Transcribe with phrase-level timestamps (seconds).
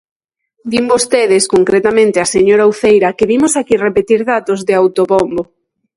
[0.71, 5.41] Din vostedes, concretamente a señora Uceira, que vimos aquí repetir datos de autobombo.